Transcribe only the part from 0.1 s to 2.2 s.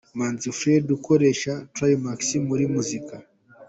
Manzi Fred ukoresha Trey Max